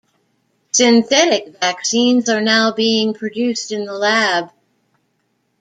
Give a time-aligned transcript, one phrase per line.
[0.71, 4.49] Synthetic vaccines are now being produced in the lab.